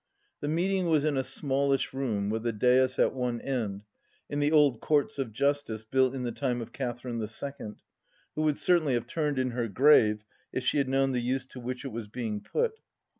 The 0.39 0.47
meeting 0.47 0.87
was 0.87 1.05
in 1.05 1.15
a 1.15 1.23
smallish 1.23 1.93
room, 1.93 2.31
with 2.31 2.43
a 2.47 2.51
dais 2.51 2.97
at 2.97 3.13
one 3.13 3.39
end, 3.39 3.83
in 4.31 4.39
the 4.39 4.51
old 4.51 4.81
Courts 4.81 5.19
of 5.19 5.31
Justice 5.31 5.83
built 5.83 6.15
in 6.15 6.23
the 6.23 6.31
time 6.31 6.59
of 6.59 6.73
Catherine 6.73 7.19
the 7.19 7.27
Second, 7.27 7.75
who 8.33 8.41
would 8.41 8.57
certainly 8.57 8.95
have 8.95 9.05
turned 9.05 9.37
in 9.37 9.51
her 9.51 9.67
grave 9.67 10.25
if 10.51 10.63
she 10.63 10.79
had 10.79 10.89
known 10.89 11.11
the 11.11 11.21
use 11.21 11.45
to 11.45 11.59
which 11.59 11.85
it 11.85 11.91
was 11.91 12.07
being 12.07 12.41
put. 12.41 12.79